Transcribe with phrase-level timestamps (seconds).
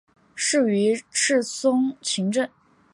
[0.35, 2.49] 仕于赤松晴政。